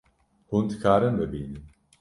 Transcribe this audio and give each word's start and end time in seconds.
Hûn 0.49 0.63
dikarin 0.69 1.13
bibînin 1.19 1.65